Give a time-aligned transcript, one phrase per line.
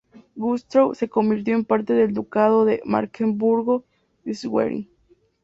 [0.35, 4.89] Güstrow se convirtió en parte del ducado de Mecklemburgo-Schwerin.